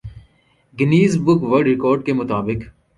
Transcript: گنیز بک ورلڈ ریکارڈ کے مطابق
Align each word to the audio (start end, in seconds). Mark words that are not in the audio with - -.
گنیز 0.73 1.13
بک 1.25 1.39
ورلڈ 1.49 1.67
ریکارڈ 1.67 1.99
کے 2.05 2.13
مطابق 2.19 2.59